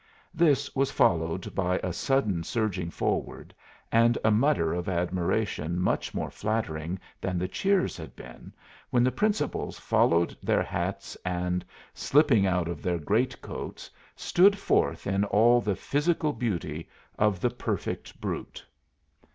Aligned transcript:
This 0.33 0.75
was 0.75 0.89
followed 0.89 1.53
by 1.53 1.77
a 1.83 1.93
sudden 1.93 2.43
surging 2.43 2.89
forward, 2.89 3.53
and 3.91 4.17
a 4.23 4.31
mutter 4.31 4.73
of 4.73 4.89
admiration 4.89 5.79
much 5.79 6.11
more 6.11 6.31
flattering 6.31 6.97
than 7.21 7.37
the 7.37 7.47
cheers 7.47 7.97
had 7.97 8.15
been, 8.15 8.51
when 8.89 9.03
the 9.03 9.11
principals 9.11 9.77
followed 9.77 10.35
their 10.41 10.63
hats 10.63 11.15
and, 11.23 11.63
slipping 11.93 12.47
out 12.47 12.67
of 12.67 12.81
their 12.81 12.97
great 12.97 13.39
coats, 13.43 13.91
stood 14.15 14.57
forth 14.57 15.05
in 15.05 15.23
all 15.25 15.61
the 15.61 15.75
physical 15.75 16.33
beauty 16.33 16.89
of 17.19 17.39
the 17.39 17.51
perfect 17.51 18.19
brute. 18.19 18.65